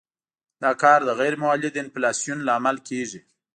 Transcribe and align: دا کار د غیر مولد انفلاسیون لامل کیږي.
دا 0.61 0.71
کار 0.81 0.99
د 1.05 1.09
غیر 1.19 1.33
مولد 1.43 1.73
انفلاسیون 1.83 2.39
لامل 2.47 2.77
کیږي. 2.87 3.19